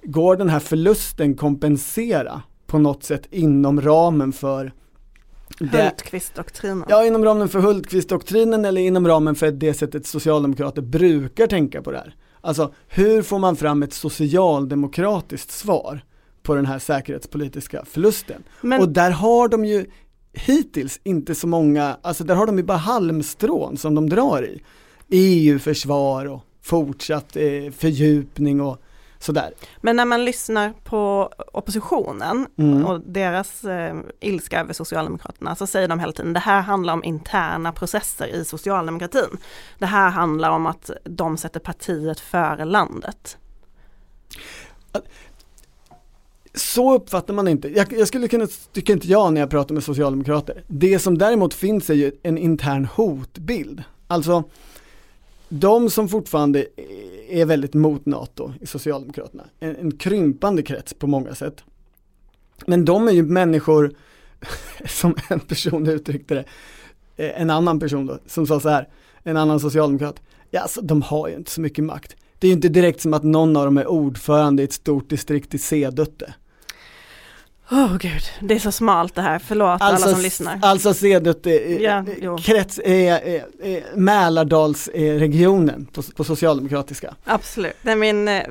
[0.04, 4.74] Går den här förlusten kompensera på något sätt inom ramen för
[5.60, 6.86] Hultqvist-doktrinen.
[6.90, 11.92] Ja, inom ramen för Hultqvist-doktrinen eller inom ramen för det sättet socialdemokrater brukar tänka på
[11.92, 12.16] det här.
[12.42, 16.06] Alltså, hur får man fram ett socialdemokratiskt svar
[16.44, 18.44] på den här säkerhetspolitiska förlusten?
[18.62, 18.82] Men...
[18.82, 19.86] Och där har de ju
[20.34, 24.62] hittills inte så många, alltså där har de ju bara halmstrån som de drar i.
[25.10, 28.82] EU-försvar och fortsatt eh, fördjupning och
[29.20, 29.54] sådär.
[29.82, 32.86] Men när man lyssnar på oppositionen mm.
[32.86, 37.04] och deras eh, ilska över Socialdemokraterna så säger de hela tiden det här handlar om
[37.04, 39.38] interna processer i socialdemokratin.
[39.80, 43.38] Det här handlar om att de sätter partiet före landet.
[46.54, 49.84] Så uppfattar man inte, jag, jag, skulle kunna, tycker inte jag när jag pratar med
[49.84, 50.64] socialdemokrater.
[50.68, 53.84] Det som däremot finns är ju en intern hotbild.
[54.08, 54.44] Alltså
[55.50, 56.66] de som fortfarande
[57.30, 61.64] är väldigt mot NATO i Socialdemokraterna, en, en krympande krets på många sätt.
[62.66, 63.94] Men de är ju människor,
[64.86, 66.46] som en person uttryckte det,
[67.26, 68.88] eh, en annan person då, som sa så här,
[69.24, 72.16] en annan socialdemokrat, ja alltså de har ju inte så mycket makt.
[72.40, 75.10] Det är ju inte direkt som att någon av dem är ordförande i ett stort
[75.10, 76.34] distrikt i Sedutte.
[77.72, 80.60] Åh oh, gud, det är så smalt det här, förlåt alltså, alla som lyssnar.
[80.62, 82.06] Alltså Sedet, eh, ja,
[82.42, 87.16] krets, eh, eh, Mälardalsregionen på, på socialdemokratiska.
[87.24, 88.44] Absolut, Nej, men, eh,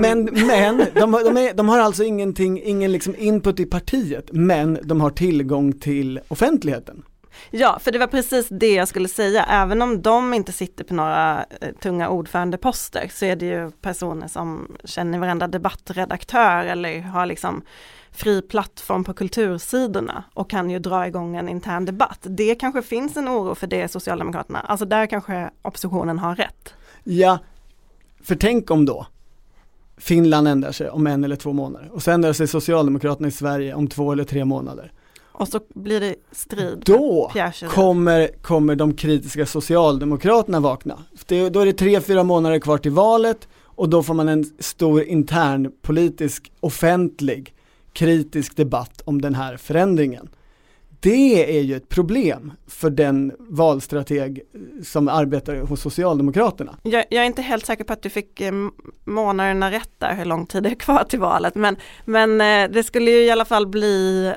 [0.00, 4.78] men, men de, de, är, de, har alltså ingenting, ingen liksom input i partiet, men
[4.82, 7.02] de har tillgång till offentligheten.
[7.50, 10.94] Ja, för det var precis det jag skulle säga, även om de inte sitter på
[10.94, 17.26] några eh, tunga ordförandeposter så är det ju personer som känner varenda debattredaktör eller har
[17.26, 17.62] liksom
[18.12, 22.18] fri plattform på kultursidorna och kan ju dra igång en intern debatt.
[22.22, 26.74] Det kanske finns en oro för det Socialdemokraterna, alltså där kanske oppositionen har rätt.
[27.04, 27.38] Ja,
[28.22, 29.06] för tänk om då
[29.96, 33.74] Finland ändrar sig om en eller två månader och sen ändrar sig Socialdemokraterna i Sverige
[33.74, 34.92] om två eller tre månader.
[35.34, 36.82] Och så blir det strid.
[36.86, 37.32] Då
[37.70, 40.98] kommer, kommer de kritiska Socialdemokraterna vakna.
[41.26, 44.44] Det, då är det tre, fyra månader kvar till valet och då får man en
[44.58, 47.54] stor intern politisk offentlig
[47.92, 50.28] kritisk debatt om den här förändringen.
[51.00, 56.76] det är ju ett problem för den valstrateg eh, som arbetar hos Socialdemokraterna.
[56.82, 58.52] Jag, jag är inte helt säker på att du fick eh,
[59.04, 62.82] månaderna rätt där, hur lång tid det är kvar till valet, men, men eh, det
[62.82, 64.32] skulle ju i alla fall bli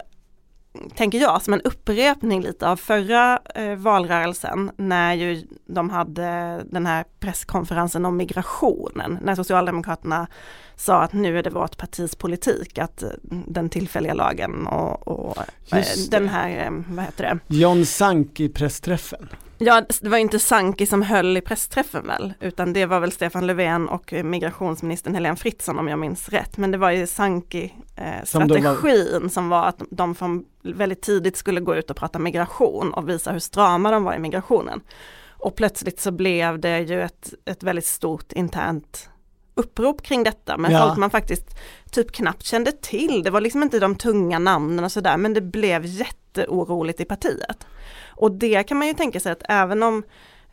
[0.95, 6.85] tänker jag, som en upprepning lite av förra eh, valrörelsen när ju de hade den
[6.85, 10.27] här presskonferensen om migrationen, när Socialdemokraterna
[10.75, 13.09] sa att nu är det vårt partis politik att eh,
[13.47, 15.37] den tillfälliga lagen och, och
[15.71, 17.55] eh, den här, eh, vad heter det?
[17.55, 19.27] John Sanki-pressträffen.
[19.57, 23.47] Ja, det var inte Sanki som höll i pressträffen väl, utan det var väl Stefan
[23.47, 26.57] Löfven och migrationsministern Helene Fritzon om jag minns rätt.
[26.57, 31.61] Men det var ju Sanki-strategin eh, som, som var att de från väldigt tidigt skulle
[31.61, 34.81] gå ut och prata migration och visa hur strama de var i migrationen.
[35.29, 39.09] Och plötsligt så blev det ju ett, ett väldigt stort internt
[39.55, 40.85] upprop kring detta med ja.
[40.85, 41.57] folk man faktiskt
[41.91, 43.23] typ knappt kände till.
[43.23, 47.67] Det var liksom inte de tunga namnen och sådär men det blev jätteoroligt i partiet.
[48.09, 50.03] Och det kan man ju tänka sig att även om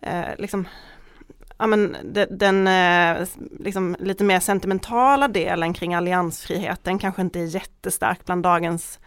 [0.01, 0.67] eh, liksom
[1.59, 1.97] ja, men
[2.31, 9.01] den eh, liksom lite mer sentimentala delen kring alliansfriheten kanske inte är jättestark bland dagens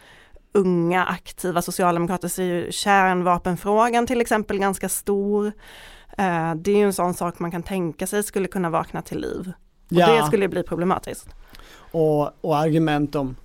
[0.54, 5.48] unga aktiva socialdemokrater så är ju kärnvapenfrågan till exempel ganska stor.
[6.18, 9.20] Eh, det är ju en sån sak man kan tänka sig skulle kunna vakna till
[9.20, 9.54] liv.
[9.90, 10.22] Och ja.
[10.22, 11.30] det skulle bli problematiskt.
[11.92, 13.36] Och, och argument om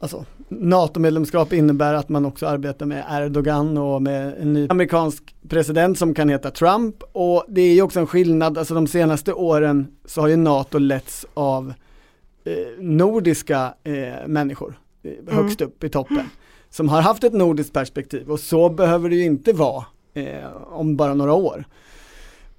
[0.00, 5.98] Alltså, NATO-medlemskap innebär att man också arbetar med Erdogan och med en ny amerikansk president
[5.98, 9.86] som kan heta Trump och det är ju också en skillnad, alltså de senaste åren
[10.04, 11.72] så har ju NATO letts av
[12.44, 15.34] eh, nordiska eh, människor eh, mm.
[15.34, 16.30] högst upp i toppen
[16.70, 20.96] som har haft ett nordiskt perspektiv och så behöver det ju inte vara eh, om
[20.96, 21.64] bara några år.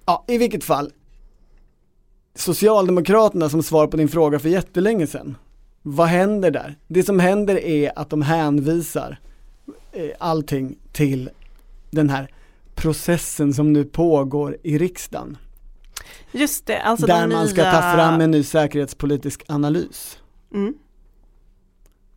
[0.05, 0.91] Ja, i vilket fall,
[2.36, 5.38] Socialdemokraterna som svar på din fråga för jättelänge sedan.
[5.82, 6.76] Vad händer där?
[6.88, 9.20] Det som händer är att de hänvisar
[9.92, 11.30] eh, allting till
[11.92, 12.32] den här
[12.76, 15.38] processen som nu pågår i riksdagen.
[16.32, 20.20] Just det, alltså Där man ska ta fram en ny säkerhetspolitisk analys.
[20.54, 20.74] Mm.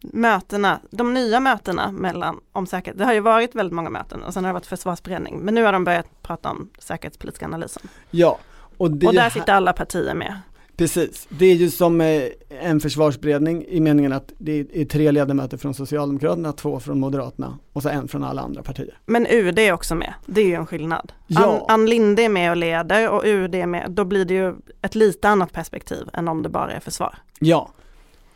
[0.00, 4.34] Mötena, de nya mötena mellan, om säkerhet, det har ju varit väldigt många möten och
[4.34, 7.82] sen har det varit försvarsberedning, men nu har de börjat prata om säkerhetspolitiska analysen.
[8.10, 8.38] Ja,
[8.82, 10.40] och, och där sitter alla partier med.
[10.76, 15.56] Precis, det är ju som eh, en försvarsberedning i meningen att det är tre ledamöter
[15.56, 18.98] från Socialdemokraterna, två från Moderaterna och så en från alla andra partier.
[19.06, 21.12] Men UD är också med, det är ju en skillnad.
[21.26, 21.66] Ja.
[21.68, 24.54] Ann, Ann Linde är med och leder och UD är med, då blir det ju
[24.82, 27.18] ett lite annat perspektiv än om det bara är försvar.
[27.38, 27.70] Ja,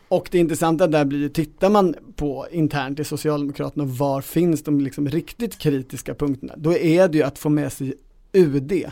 [0.07, 4.81] och det intressanta där blir ju, tittar man på internt i Socialdemokraterna, var finns de
[4.81, 6.53] liksom riktigt kritiska punkterna?
[6.57, 7.93] Då är det ju att få med sig
[8.33, 8.91] UD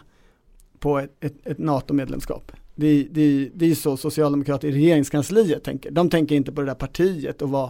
[0.85, 2.51] på ett, ett, ett NATO-medlemskap.
[2.75, 5.91] Det, det, det är så socialdemokrater i regeringskansliet tänker.
[5.91, 7.69] De tänker inte på det där partiet och vad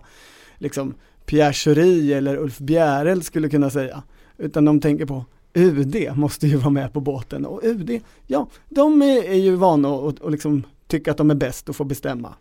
[0.57, 0.93] liksom
[1.25, 4.03] Pierre Schori eller Ulf Bjärel skulle kunna säga.
[4.37, 9.01] Utan de tänker på UD måste ju vara med på båten och UD, ja, de
[9.01, 12.33] är, är ju vana att och liksom tycka att de är bäst och få bestämma.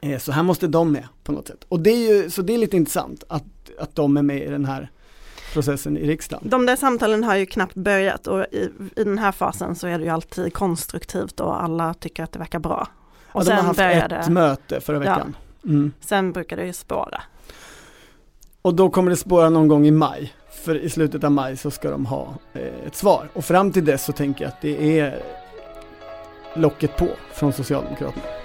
[0.00, 1.64] Eh, så här måste de med på något sätt.
[1.68, 3.44] Och det är ju, så det är lite intressant att,
[3.78, 4.90] att de är med i den här
[5.52, 6.48] processen i riksdagen.
[6.48, 9.98] De där samtalen har ju knappt börjat och i, i den här fasen så är
[9.98, 12.88] det ju alltid konstruktivt och alla tycker att det verkar bra.
[13.32, 15.36] Och ja, sen de har haft ett det, möte förra veckan.
[15.62, 15.92] Ja, mm.
[16.00, 17.22] Sen brukar det ju spåra.
[18.62, 20.32] Och då kommer det spåra någon gång i maj.
[20.64, 23.28] För i slutet av maj så ska de ha eh, ett svar.
[23.32, 25.22] Och fram till dess så tänker jag att det är
[26.54, 28.39] locket på från Socialdemokraterna.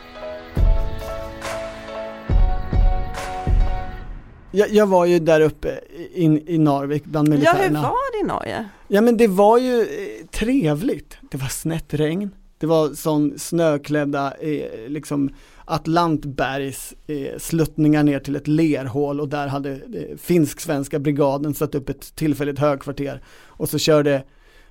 [4.55, 5.79] Jag, jag, var ju där uppe
[6.13, 7.63] in, i Narvik bland militärerna.
[7.63, 8.69] Ja, hur var det i Norge?
[8.87, 11.17] Ja men det var ju eh, trevligt.
[11.31, 12.29] Det var snett regn.
[12.57, 15.29] Det var sån snöklädda eh, liksom
[15.65, 21.89] Atlantbergs eh, sluttningar ner till ett lerhål och där hade eh, finsk-svenska brigaden satt upp
[21.89, 23.21] ett tillfälligt högkvarter.
[23.47, 24.23] Och så körde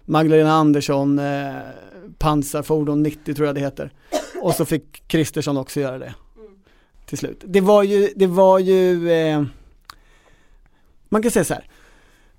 [0.05, 1.55] Magdalena Andersson eh,
[2.19, 3.93] pansarfordon 90 tror jag det heter.
[4.43, 6.15] Och så fick Kristersson också göra det.
[7.07, 7.45] Till slut.
[7.47, 9.45] Det var ju, det var ju eh,
[11.15, 11.69] man kan säga så här,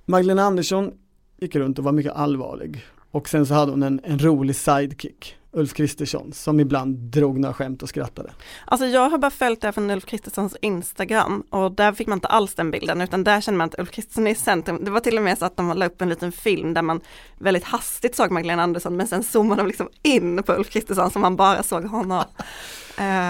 [0.05, 0.91] Magdalena Andersson
[1.39, 5.35] gick runt och var mycket allvarlig och sen så hade hon en, en rolig sidekick,
[5.51, 8.31] Ulf Kristersson, som ibland drog några skämt och skrattade.
[8.65, 12.27] Alltså jag har bara följt det från Ulf Kristerssons Instagram och där fick man inte
[12.27, 14.79] alls den bilden utan där känner man att Ulf Kristersson är i centrum.
[14.83, 17.01] Det var till och med så att de la upp en liten film där man
[17.39, 21.19] väldigt hastigt såg Magdalena Andersson men sen zoomade de liksom in på Ulf Kristersson så
[21.19, 22.23] man bara såg honom.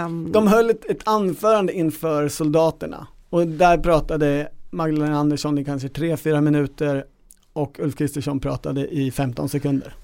[0.06, 0.32] Um...
[0.32, 6.42] De höll ett, ett anförande inför soldaterna och där pratade Magdalena Andersson i kanske 3-4
[6.42, 7.06] minuter
[7.54, 9.96] och Ulf Kristersson pratade i 15 sekunder.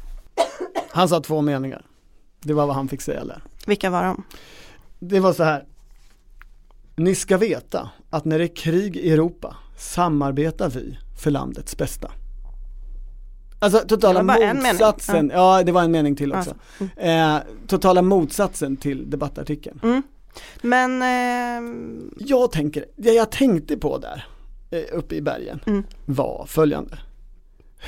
[0.92, 1.86] Han sa två meningar.
[2.40, 3.44] Det var vad han fick säga där.
[3.68, 4.24] Vilka var de?
[5.00, 5.66] Det var så här.
[6.96, 12.12] Ni ska veta att när det är krig i Europa samarbetar vi för landets bästa?
[13.60, 15.32] Alltså totala bara en motsatsen, mening.
[15.32, 16.56] ja det var en mening till också.
[16.80, 19.80] Alltså, Eh, totala motsatsen till debattartikeln.
[19.84, 20.04] Mm.
[20.62, 21.72] Men eh,
[22.18, 24.26] Jag tänker, jag tänkte på där
[24.92, 25.84] uppe i bergen Mm.
[26.06, 27.00] var följande.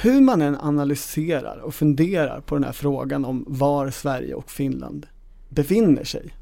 [0.01, 5.07] Hur man än analyserar och funderar på den här frågan om var Sverige och Finland
[5.49, 6.33] befinner sig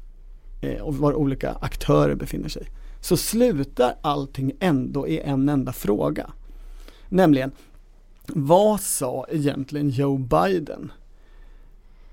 [0.62, 2.66] eh, och var olika aktörer befinner sig
[3.00, 6.30] så slutar allting ändå i en enda fråga.
[7.08, 7.50] Nämligen,
[8.26, 10.92] vad sa egentligen Joe Biden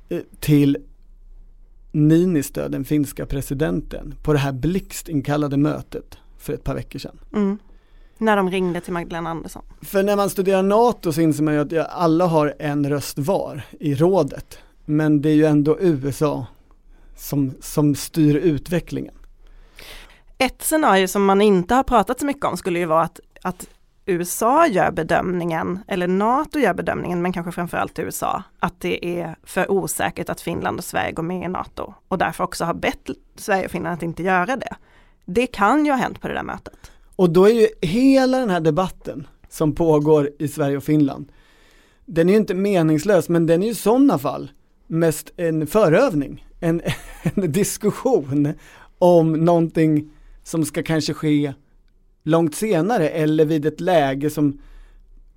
[0.09, 0.77] eh, till
[1.91, 7.19] Niinistö, den finska presidenten, på det här blixtinkallade mötet för ett par veckor sedan.
[7.33, 7.57] mm,
[8.19, 9.63] när de ringde till Magdalena Andersson.
[9.81, 13.61] För när man studerar NATO så inser man ju att alla har en röst var
[13.79, 14.57] i rådet.
[14.85, 16.45] Men det är ju ändå USA
[17.15, 19.13] som, som styr utvecklingen.
[20.37, 23.67] Ett scenario som man inte har pratat så mycket om skulle ju vara att, att
[24.05, 29.71] USA gör bedömningen, eller NATO gör bedömningen, men kanske framförallt USA, att det är för
[29.71, 33.65] osäkert att Finland och Sverige går med i NATO och därför också har bett Sverige
[33.65, 34.75] och Finland att inte göra det.
[35.25, 36.91] Det kan ju ha hänt på det där mötet.
[37.19, 41.31] Och då är ju hela den här debatten som pågår i Sverige och Finland,
[42.05, 44.51] den är ju inte meningslös men den är ju i sådana fall
[44.87, 46.81] mest en förövning, en,
[47.23, 48.53] en diskussion
[48.97, 50.11] om någonting
[50.43, 51.53] som ska kanske ske
[52.23, 54.61] långt senare eller vid ett läge som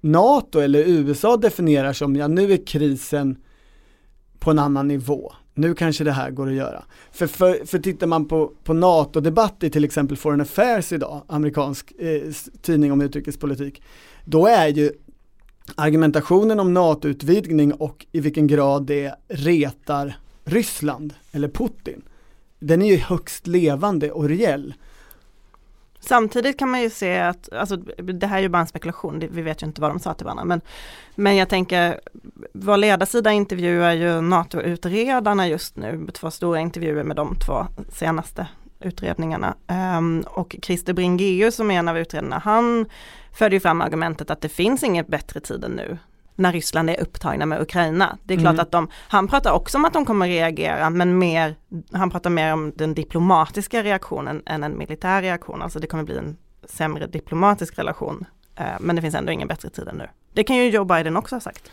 [0.00, 3.36] NATO eller USA definierar som, ja nu är krisen
[4.38, 5.32] på en annan nivå.
[5.54, 6.84] Nu kanske det här går att göra.
[7.12, 11.92] För, för, för tittar man på, på NATO-debatt i till exempel Foreign Affairs idag, amerikansk
[11.98, 12.22] eh,
[12.62, 13.82] tidning om utrikespolitik,
[14.24, 14.92] då är ju
[15.74, 22.02] argumentationen om NATO-utvidgning och i vilken grad det retar Ryssland eller Putin,
[22.58, 24.74] den är ju högst levande och reell.
[26.04, 29.42] Samtidigt kan man ju se att, alltså det här är ju bara en spekulation, vi
[29.42, 30.60] vet ju inte vad de sa till varandra, men,
[31.14, 32.00] men jag tänker,
[32.52, 38.46] vår ledarsida intervjuar ju NATO-utredarna just nu, två stora intervjuer med de två senaste
[38.80, 39.54] utredningarna.
[39.98, 42.86] Um, och Christer Bringeus som är en av utredarna, han
[43.32, 45.98] förde ju fram argumentet att det finns inget bättre tid än nu
[46.34, 48.18] när Ryssland är upptagna med Ukraina.
[48.24, 48.62] Det är klart Mm.
[48.62, 51.56] att de, han pratar också om att de kommer reagera men mer,
[51.92, 55.62] han pratar mer om den diplomatiska reaktionen än en militär reaktion.
[55.62, 56.36] Alltså det kommer bli en
[56.68, 58.24] sämre diplomatisk relation.
[58.56, 60.08] Eh, Men det finns ändå ingen bättre tid än nu.
[60.32, 61.70] Det kan ju Joe Biden också ha sagt.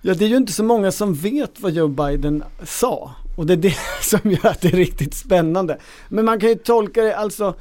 [0.00, 3.52] Ja, det är ju inte så många som vet vad Joe Biden sa och det
[3.52, 5.78] är det som gör att det är riktigt spännande.
[6.08, 7.54] Men man kan ju tolka det, alltså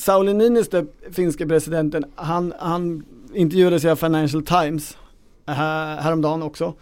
[0.00, 4.96] Sauli Niinistö, finska presidenten, han, han intervjuades av Financial Times
[5.46, 6.74] häromdagen också.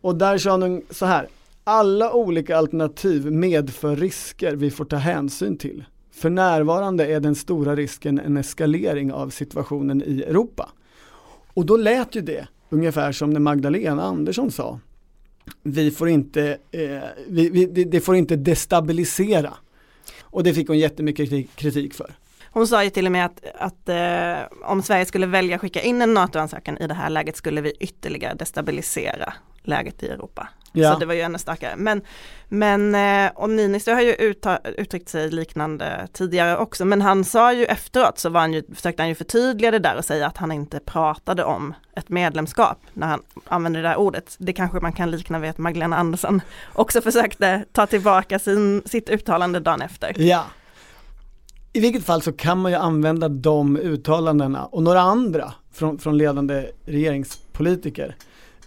[0.00, 1.28] Och där sa han så här,
[1.64, 5.84] alla olika alternativ medför risker vi får ta hänsyn till.
[6.12, 10.68] För närvarande är den stora risken en eskalering av situationen i Europa.
[11.54, 14.78] Och då lät ju det ungefär som när Magdalena Andersson sa,
[15.62, 16.80] vi får inte, eh,
[17.28, 19.54] vi, vi, det, får inte destabilisera.
[20.20, 22.14] Och det fick hon jättemycket kritik för.
[22.52, 25.80] Hon sa ju till och med att, att eh, om Sverige skulle välja att skicka
[25.80, 29.32] in en NATO-ansökan i det här läget skulle vi ytterligare destabilisera
[29.62, 30.48] läget i Europa.
[30.72, 30.92] Ja.
[30.92, 31.76] Så det var ju ännu starkare.
[31.76, 32.02] Men,
[32.48, 37.52] men eh, och Niinistö har ju utta, uttryckt sig liknande tidigare också, men han sa
[37.52, 40.36] ju efteråt så var han ju, försökte han ju förtydliga det där och säga att
[40.36, 44.36] han inte pratade om ett medlemskap när han använde det där ordet.
[44.38, 46.40] Det kanske man kan likna vid att Magdalena Andersson
[46.72, 50.20] också försökte ta tillbaka sin, sitt uttalande dagen efter.
[50.20, 50.44] Ja.
[51.72, 56.18] I vilket fall så kan man ju använda de uttalandena och några andra från, från
[56.18, 58.16] ledande regeringspolitiker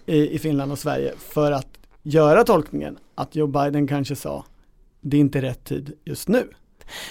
[0.05, 1.67] i, i Finland och Sverige för att
[2.03, 4.45] göra tolkningen att Joe Biden kanske sa
[5.01, 6.49] det är inte rätt tid just nu.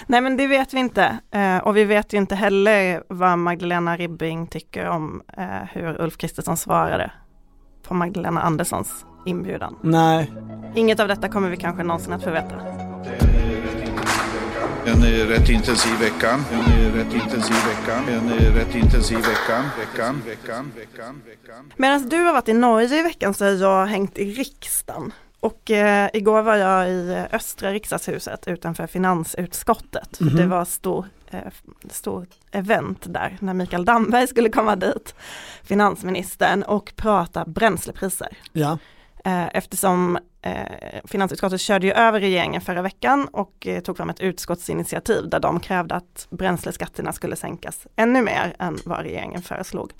[0.07, 3.97] Nej men det vet vi inte eh, och vi vet ju inte heller vad Magdalena
[3.97, 7.11] Ribbing tycker om eh, hur Ulf Kristersson svarade
[7.83, 9.75] på Magdalena Anderssons inbjudan.
[9.81, 10.31] Nej,
[10.75, 12.55] Inget av detta kommer vi kanske någonsin att få veta.
[14.85, 16.31] En eh, rätt intensiv vecka.
[16.31, 17.97] En eh, rätt intensiv vecka.
[18.11, 19.65] En eh, rätt intensiv vecka.
[19.79, 20.21] Veckan.
[20.25, 20.71] Veckan.
[20.75, 21.21] Veckan.
[21.25, 21.71] Veckan.
[21.77, 25.13] Medan du har varit i Norge i veckan så har jag hängt i riksdagen.
[25.39, 30.19] Och eh, igår var jag i Östra riksdagshuset utanför finansutskottet.
[30.19, 30.35] Mhm.
[30.35, 31.39] Det var stor, eh,
[31.89, 35.15] stor event där när Mikael Damberg skulle komma dit,
[35.63, 38.37] finansministern, och prata bränslepriser.
[38.53, 38.77] ja,
[39.25, 44.19] Eh, eftersom eh, finansutskottet körde ju över regeringen förra veckan och eh, tog fram ett
[44.19, 49.91] utskottsinitiativ där de krävde att bränsleskatterna skulle sänkas ännu mer än vad regeringen föreslog.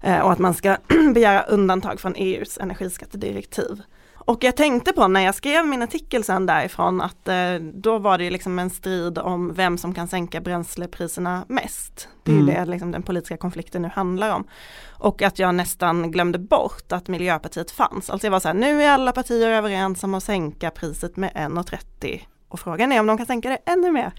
[0.00, 0.76] Eh, och att man ska
[1.14, 3.82] begära undantag från EUs energiskattedirektiv.
[4.30, 8.18] Och jag tänkte på när jag skrev min artikel sen därifrån att eh, då var
[8.18, 12.08] det liksom en strid om vem som kan sänka bränslepriserna mest.
[12.22, 12.46] Det är mm.
[12.46, 14.44] det liksom den politiska konflikten nu handlar om.
[14.88, 18.10] Och att jag nästan glömde bort att Miljöpartiet fanns.
[18.10, 21.30] Alltså jag var så här, nu är alla partier överens om att sänka priset med
[21.30, 24.12] 1,30 och frågan är om de kan sänka det ännu mer.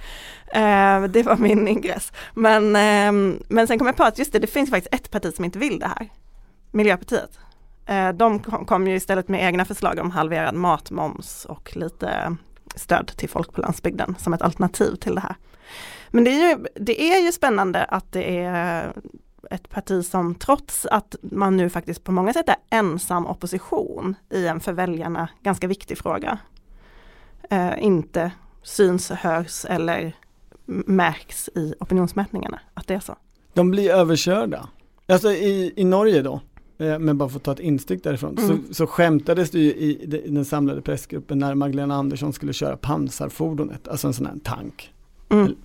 [0.47, 2.11] Eh, det var min ingress.
[2.33, 5.35] Men, eh, men sen kom jag på att just det, det finns faktiskt ett parti
[5.35, 6.09] som inte vill det här.
[6.71, 7.39] Miljöpartiet.
[7.91, 12.35] Eh, de kom, ju istället med egna förslag om halverad matmoms och lite
[12.75, 15.35] stöd till folk på landsbygden som ett alternativ till det här.
[16.09, 18.93] Men det är ju, det är ju spännande att det är
[19.49, 24.47] ett parti som trots att man nu faktiskt på många sätt är ensam opposition i
[24.47, 26.37] en för väljarna ganska viktig fråga,
[27.49, 28.31] eh, inte
[28.63, 30.15] syns, hörs eller
[30.85, 33.15] märks i opinionsmätningarna att det är så.
[33.53, 34.69] De blir överkörda.
[35.07, 36.41] Alltså i, i Norge då,
[36.81, 38.63] men bara för att ta ett instick därifrån, mm.
[38.67, 42.77] så, så skämtades det ju i, i den samlade pressgruppen när Magdalena Andersson skulle köra
[42.77, 44.93] pansarfordonet, alltså en sån här tank.
[45.29, 45.55] Mm.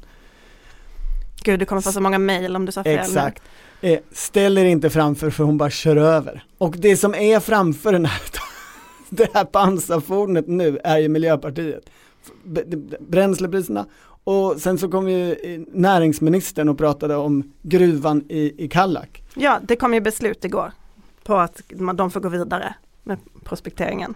[1.43, 2.99] Gud, det kommer få så många mejl om du sa fel.
[2.99, 3.43] Exakt.
[3.81, 6.45] Eh, ställer inte framför för hon bara kör över.
[6.59, 8.21] Och det som är framför den här
[9.11, 11.91] det här pansarfordonet nu är ju Miljöpartiet.
[13.01, 13.87] Bränslepriserna
[14.25, 15.37] och sen så kom ju
[15.73, 19.23] näringsministern och pratade om gruvan i, i Kallak.
[19.35, 20.73] Ja, det kom ju beslut igår
[21.27, 21.63] på att
[21.95, 24.15] de får gå vidare med prospekteringen.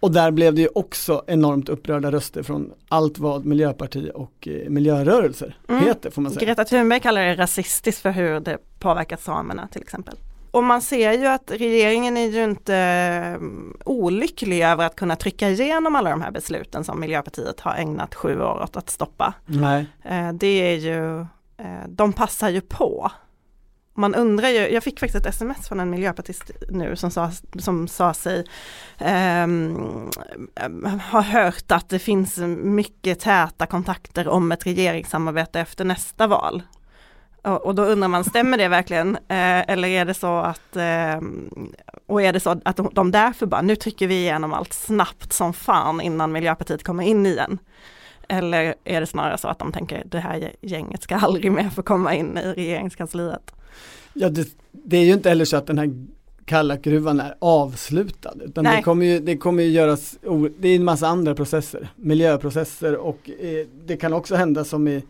[0.00, 4.70] Och där blev det ju också enormt upprörda röster från allt vad miljöparti och eh,
[4.70, 5.84] miljörörelser mm.
[5.84, 6.46] heter får man säga.
[6.46, 10.16] Greta Thunberg kallar det rasistiskt för hur det påverkar samerna till exempel.
[10.50, 15.50] Och man ser ju att regeringen är ju inte mm, olycklig över att kunna trycka
[15.50, 19.34] igenom alla de här besluten som Miljöpartiet har ägnat sju år åt att stoppa.
[19.46, 19.86] Nej.
[20.04, 21.20] Eh, det är ju,
[21.56, 23.10] eh, de passar ju på.
[24.00, 27.88] Man undrar ju, jag fick faktiskt ett sms från en miljöpartist nu som sa, som
[27.88, 28.44] sa sig
[29.44, 30.10] um,
[31.12, 36.62] ha hört att det finns mycket täta kontakter om ett regeringssamarbete efter nästa val.
[37.42, 39.16] Och då undrar man, stämmer det verkligen?
[39.16, 41.20] Eh, eller är det så att, eh,
[42.06, 45.52] och är det så att de, därför bara, nu trycker vi igenom allt snabbt som
[45.52, 47.58] fan innan Miljöpartiet kommer in igen?
[48.30, 51.82] Eller är det snarare så att de tänker, det här gänget ska aldrig mer få
[51.82, 53.54] komma in i regeringskansliet?
[54.12, 56.06] Ja, det, det är ju inte heller så att den här
[56.44, 58.34] Kallakgruvan är avslutad.
[58.40, 60.18] Utan det kommer, ju, det kommer ju göras,
[60.58, 65.02] det är en massa andra processer, miljöprocesser och eh, det kan också hända som i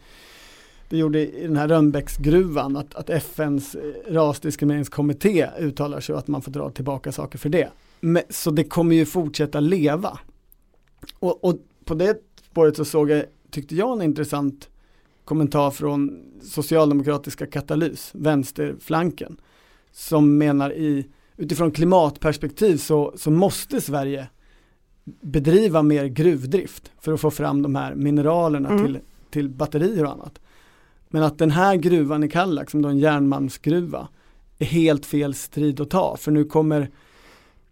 [0.88, 6.42] det gjorde i den här Rönnbäcksgruvan att, att FNs eh, rasdiskrimineringskommitté uttalar sig att man
[6.42, 7.68] får dra tillbaka saker för det.
[8.00, 10.18] Men, så det kommer ju fortsätta leva.
[11.18, 14.68] Och, och på det spåret så såg jag, tyckte jag en intressant
[15.24, 19.40] kommentar från socialdemokratiska katalys, vänsterflanken,
[19.92, 24.26] som menar i utifrån klimatperspektiv så, så måste Sverige
[25.04, 28.84] bedriva mer gruvdrift för att få fram de här mineralerna mm.
[28.84, 28.98] till,
[29.30, 30.40] till batterier och annat.
[31.08, 34.08] Men att den här gruvan i Kallak, som då är en järnmalmsgruva,
[34.58, 36.16] är helt fel strid att ta.
[36.16, 36.90] För nu kommer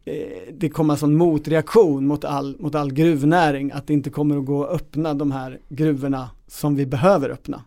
[0.05, 0.15] Eh,
[0.53, 4.39] det kommer alltså en sån motreaktion mot all, mot all gruvnäring att det inte kommer
[4.39, 7.65] att gå att öppna de här gruvorna som vi behöver öppna.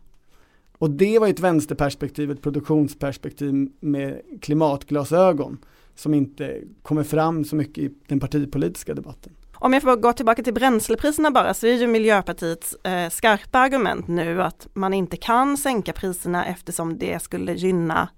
[0.78, 5.58] Och det var ett vänsterperspektiv, ett produktionsperspektiv med klimatglasögon
[5.96, 9.34] som inte kommer fram så mycket i den partipolitiska debatten.
[9.54, 14.08] Om jag får gå tillbaka till bränslepriserna bara så är ju Miljöpartiets eh, skarpa argument
[14.08, 18.10] nu att man inte kan sänka priserna eftersom det skulle gynna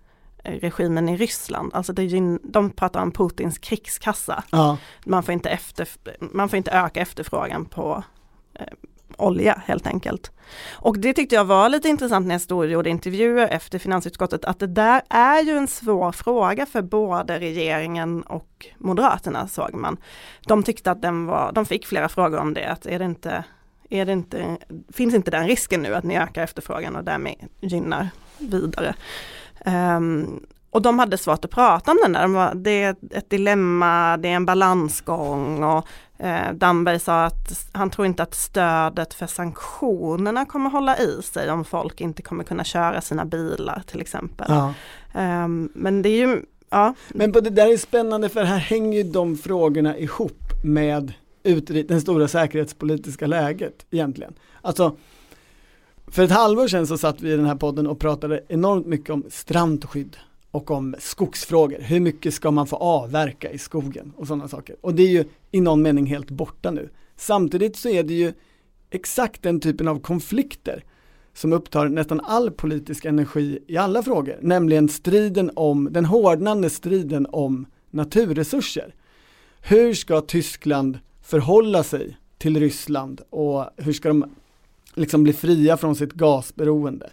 [0.44, 1.74] regimen i Ryssland.
[1.74, 4.44] Alltså det de pratar om Putins krigskassa.
[4.52, 4.78] Ja.
[5.06, 5.88] Man, får inte efter,
[6.20, 8.04] man får inte öka efterfrågan på
[8.54, 8.66] eh,
[9.18, 10.32] olja helt enkelt.
[10.72, 14.46] Och det tyckte jag var lite intressant när jag stod och gjorde intervjuer efter finansutskottet,
[14.46, 19.98] att det där är ju en svår fråga för både regeringen och Moderaterna såg man.
[20.48, 23.44] De tyckte att den var, de fick flera frågor om det, att är det inte,
[23.90, 24.58] är det inte,
[24.94, 28.96] finns inte den risken nu att ni ökar efterfrågan och därmed gynnar vidare.
[29.66, 33.30] Um, och de hade svårt att prata om den där, de var, det är ett
[33.30, 35.88] dilemma, det är en balansgång och
[36.18, 41.52] eh, Damberg sa att han tror inte att stödet för sanktionerna kommer hålla i sig
[41.52, 44.48] om folk inte kommer kunna köra sina bilar till exempel.
[44.50, 44.74] Ja.
[45.44, 46.94] Um, men det är ju, ja.
[47.10, 51.14] Men på det där är spännande för här hänger ju de frågorna ihop med
[51.88, 54.34] den stora säkerhetspolitiska läget egentligen.
[54.62, 54.96] Alltså
[56.14, 59.10] för ett halvår sedan så satt vi i den här podden och pratade enormt mycket
[59.10, 60.18] om strandskydd
[60.52, 61.80] och om skogsfrågor.
[61.82, 64.76] Hur mycket ska man få avverka i skogen och sådana saker.
[64.82, 66.90] Och det är ju i någon mening helt borta nu.
[67.16, 68.34] Samtidigt så är det ju
[68.90, 70.84] exakt den typen av konflikter
[71.34, 77.28] som upptar nästan all politisk energi i alla frågor, nämligen striden om, den hårdnande striden
[77.30, 78.96] om naturresurser.
[79.62, 84.26] hur ska Tyskland förhålla sig till Ryssland och hur ska de
[84.96, 87.10] liksom bli fria från sitt gasberoende?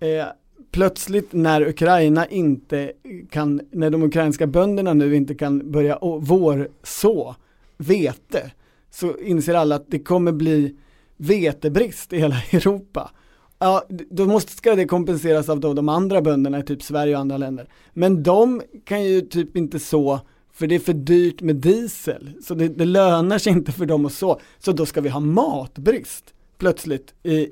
[0.00, 0.26] Eh,
[0.70, 2.92] plötsligt när Ukraina inte
[3.30, 7.34] kan, när de ukrainska bönderna nu inte kan börja vårså
[7.76, 8.50] vete,
[8.90, 10.76] så inser alla att det kommer bli
[11.16, 13.10] vetebrist i hela Europa.
[13.58, 17.20] Ja, då måste, ska det kompenseras av då de andra bönderna i typ Sverige och
[17.20, 17.68] andra länder.
[17.92, 20.20] Men de kan ju typ inte så,
[20.52, 22.30] för det är för dyrt med diesel.
[22.42, 24.40] Så det, det lönar sig inte för dem att så.
[24.58, 27.14] Så då ska vi ha matbrist plötsligt.
[27.22, 27.48] I,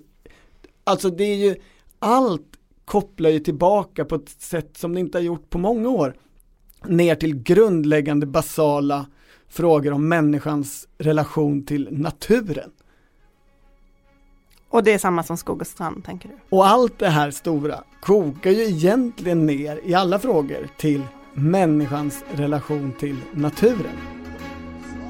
[0.85, 1.57] alltså det är ju,
[1.99, 6.17] allt kopplar ju tillbaka på ett sätt som det inte har gjort på många år.
[6.87, 9.07] Ner till grundläggande basala
[9.49, 12.71] frågor om människans relation till naturen.
[14.69, 16.35] Och det är samma som skog och strand tänker du?
[16.57, 21.03] Och allt det här stora kokar ju egentligen ner i alla frågor till
[21.35, 23.97] människans relation till naturen.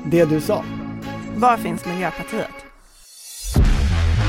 [0.07, 0.65] Det du sa.
[1.37, 2.74] Var finns Miljöpartiet?